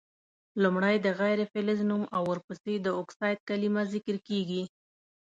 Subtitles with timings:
[0.61, 4.63] لومړی د غیر فلز نوم او ورپسي د اکسایډ کلمه ذکر کیږي.